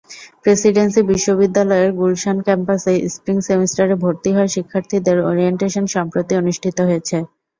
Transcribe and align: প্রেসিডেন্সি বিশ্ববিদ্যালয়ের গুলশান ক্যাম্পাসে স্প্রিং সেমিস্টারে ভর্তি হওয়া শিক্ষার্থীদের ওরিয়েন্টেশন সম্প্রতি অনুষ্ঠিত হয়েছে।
প্রেসিডেন্সি 0.43 1.01
বিশ্ববিদ্যালয়ের 1.11 1.91
গুলশান 1.99 2.37
ক্যাম্পাসে 2.45 2.93
স্প্রিং 3.09 3.37
সেমিস্টারে 3.47 3.95
ভর্তি 4.03 4.29
হওয়া 4.31 4.53
শিক্ষার্থীদের 4.55 5.17
ওরিয়েন্টেশন 5.29 5.85
সম্প্রতি 5.95 6.33
অনুষ্ঠিত 6.41 6.77
হয়েছে। 6.87 7.17